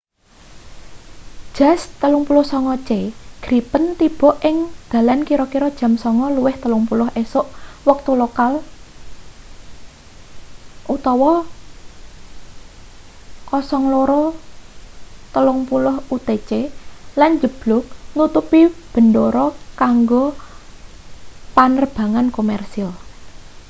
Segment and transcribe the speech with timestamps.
[1.57, 2.89] jas 39c
[3.43, 4.57] gripen tiba ing
[4.91, 7.45] dalan kira-kira jam 9.30 esuk
[7.89, 8.53] wektu lokal
[13.53, 16.51] 0230 utc
[17.19, 17.83] lan njeblug
[18.17, 18.45] nutup
[18.93, 19.45] bendara
[19.81, 20.25] kanggo
[21.55, 22.89] panerbangan komersil